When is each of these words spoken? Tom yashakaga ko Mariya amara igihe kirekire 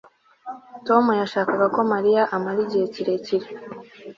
Tom 0.87 1.05
yashakaga 1.21 1.65
ko 1.75 1.81
Mariya 1.93 2.21
amara 2.35 2.59
igihe 2.65 2.85
kirekire 2.93 3.47